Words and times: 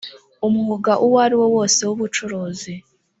umwuga 0.47 0.91
uwo 1.05 1.17
ariwo 1.25 1.45
wose 1.55 1.79
w 1.87 1.91
ubucuruzi 1.95 2.73